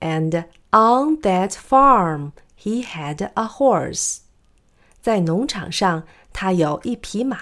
[0.00, 4.18] ，and on that farm he had a horse.
[5.02, 7.38] 在农场上，他有一匹马。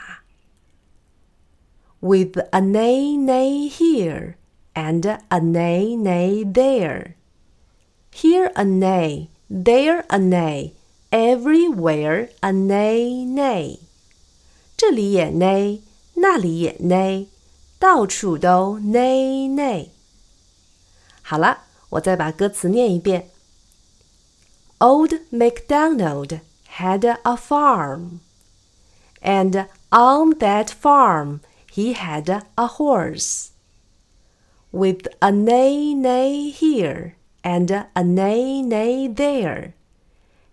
[2.00, 4.34] With a neigh neigh here
[4.74, 7.14] and a neigh neigh there.
[8.12, 10.72] Here a neigh, there a neigh,
[11.10, 13.78] everywhere a neigh neigh.
[14.76, 15.80] 这里也 neigh，
[16.14, 17.26] 那里也 neigh，
[17.80, 19.88] 到处都 neigh neigh。
[21.22, 23.30] 好了， 我再把歌词念一遍。
[24.78, 26.40] Old MacDonald
[26.78, 28.20] had a farm,
[29.20, 31.40] and on that farm
[31.72, 33.48] he had a horse.
[34.70, 39.72] With a neigh neigh here and a neigh neigh there.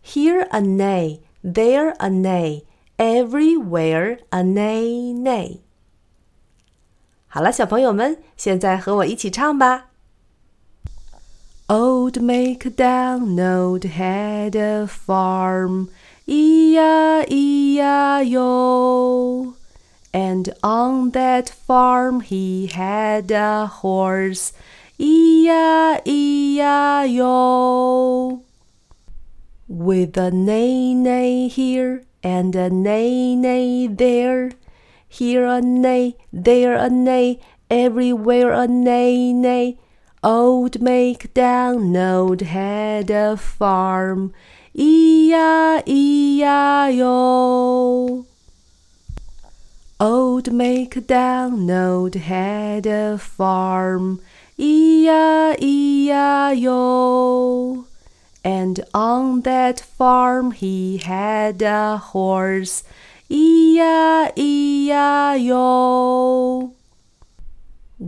[0.01, 2.63] Here a neigh, there a neigh,
[2.97, 5.59] everywhere a neigh neigh.
[7.27, 9.88] 好了，小朋友们，现在和我一起唱吧。
[11.70, 15.88] Old MacDonald had a farm,
[16.26, 16.74] E-I-E-I-O.
[20.12, 24.52] And on that farm he had a horse,
[24.98, 26.02] E-I-E-I-O.
[29.68, 34.50] With a neigh neigh here and a neigh neigh there.
[35.08, 37.38] Here a neigh, there a neigh,
[37.70, 39.78] everywhere a neigh neigh.
[40.22, 44.34] Old MacDonald had a farm,
[44.74, 45.86] E-I-E-I-O.
[49.98, 54.20] Old MacDonald had a farm,
[54.58, 55.06] E-I-E-I-O.
[58.44, 62.84] And on that farm he had a horse,
[63.30, 64.28] E-I-E-I-O.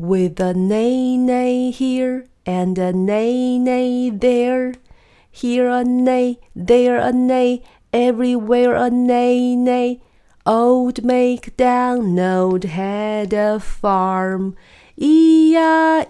[0.02, 4.74] With a neigh neigh here and a neigh neigh there.
[5.30, 10.00] Here a neigh, there a neigh, everywhere a neigh neigh.
[10.44, 14.56] Old MacDonald had a farm,
[14.96, 16.08] E-I-E-I-O.